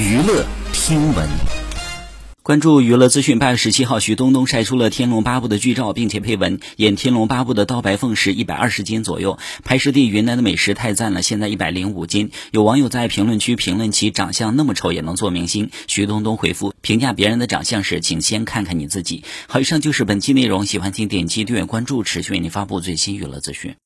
[0.00, 1.28] 娱乐听闻。
[2.42, 12.30] 关注娱乐资讯八月十七号徐冬冬晒出了天龙八部的剧照并且配文演天龙八部的刀白凤是一百二十斤左右拍摄地云南的美食太赞了现在一百零五斤。
[12.50, 19.22] 有网友在评论区评论其长相那么丑也能做明星徐冬冬回复评价别人的长相时请先看看你自己。
[19.48, 23.76] 好以上就是本期内容喜欢请点击订阅关注持续为您发布最新娱乐资讯。